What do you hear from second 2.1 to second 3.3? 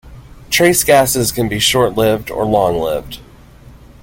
or long lived.